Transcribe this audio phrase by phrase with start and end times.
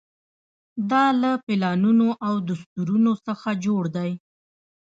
[0.91, 4.11] دا له پلانونو او دستورونو څخه جوړ دی.